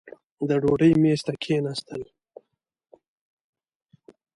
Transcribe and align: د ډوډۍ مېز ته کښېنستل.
د 0.47 0.49
ډوډۍ 0.61 0.91
مېز 1.01 1.19
ته 1.25 1.33
کښېنستل. 1.41 2.01